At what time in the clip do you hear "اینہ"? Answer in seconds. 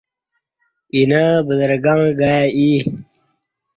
0.93-1.23